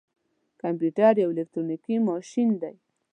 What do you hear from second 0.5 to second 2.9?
کمپيوټر يو اليکترونيکي ماشين دی.